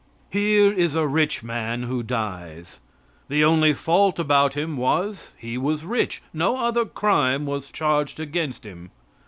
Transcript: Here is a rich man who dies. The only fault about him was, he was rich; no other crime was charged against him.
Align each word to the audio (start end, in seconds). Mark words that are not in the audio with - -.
Here 0.31 0.73
is 0.73 0.95
a 0.95 1.05
rich 1.05 1.43
man 1.43 1.83
who 1.83 2.01
dies. 2.01 2.79
The 3.29 3.45
only 3.45 3.71
fault 3.73 4.17
about 4.17 4.55
him 4.55 4.75
was, 4.75 5.35
he 5.37 5.59
was 5.59 5.85
rich; 5.85 6.23
no 6.33 6.57
other 6.57 6.85
crime 6.85 7.45
was 7.45 7.69
charged 7.71 8.19
against 8.19 8.63
him. 8.65 8.89